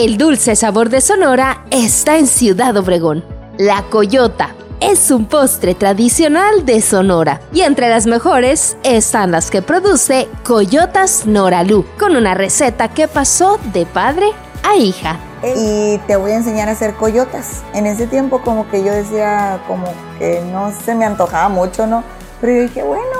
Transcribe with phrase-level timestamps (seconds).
[0.00, 3.24] El dulce sabor de Sonora está en Ciudad Obregón.
[3.58, 9.60] La Coyota es un postre tradicional de Sonora y entre las mejores están las que
[9.60, 14.26] produce Coyotas Noralú, con una receta que pasó de padre
[14.62, 15.18] a hija.
[15.42, 17.64] Y te voy a enseñar a hacer coyotas.
[17.74, 22.04] En ese tiempo como que yo decía como que no se me antojaba mucho, ¿no?
[22.40, 23.17] Pero yo dije, bueno,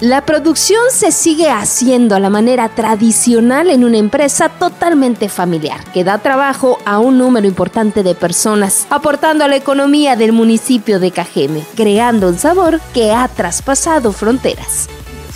[0.00, 6.04] La producción se sigue haciendo a la manera tradicional en una empresa totalmente familiar, que
[6.04, 11.10] da trabajo a un número importante de personas, aportando a la economía del municipio de
[11.10, 14.88] Cajeme, creando un sabor que ha traspasado fronteras.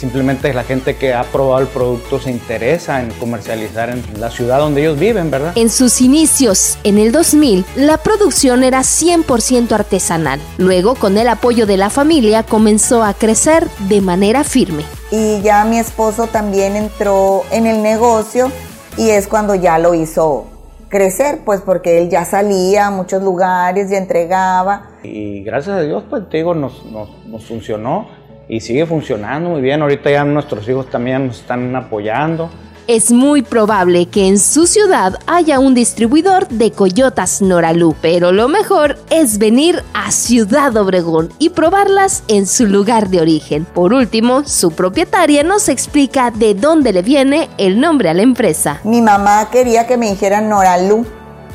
[0.04, 4.58] Simplemente la gente que ha probado el producto se interesa en comercializar en la ciudad
[4.58, 5.54] donde ellos viven, ¿verdad?
[5.56, 10.40] En sus inicios, en el 2000, la producción era 100% artesanal.
[10.58, 14.84] Luego, con el apoyo de la familia, comenzó a crecer de manera firme.
[15.10, 18.52] Y ya mi esposo también entró en el negocio
[18.98, 20.48] y es cuando ya lo hizo
[20.90, 24.90] crecer, pues porque él ya salía a muchos lugares y entregaba.
[25.02, 29.60] Y gracias a Dios, pues te digo, nos, nos, nos funcionó y sigue funcionando muy
[29.60, 29.82] bien.
[29.82, 32.50] Ahorita ya nuestros hijos también nos están apoyando.
[32.86, 38.46] Es muy probable que en su ciudad haya un distribuidor de Coyotas Noralú, pero lo
[38.46, 43.64] mejor es venir a Ciudad Obregón y probarlas en su lugar de origen.
[43.64, 48.80] Por último, su propietaria nos explica de dónde le viene el nombre a la empresa.
[48.84, 51.06] Mi mamá quería que me dijeran Noralú,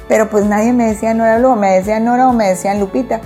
[0.07, 3.21] pero pues nadie me decía Noralú, me decían Nora o me decían Lupita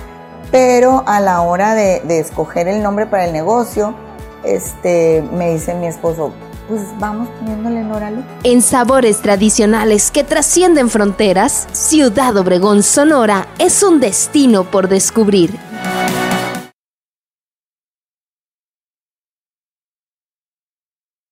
[0.53, 3.95] pero a la hora de, escoger el nombre para el negocio,
[4.43, 6.31] este, me dice mi esposo,
[6.69, 8.21] pues vamos poniéndole Noralu.
[8.43, 15.57] En sabores tradicionales que trascienden fronteras, Ciudad Obregón, Sonora es un destino por descubrir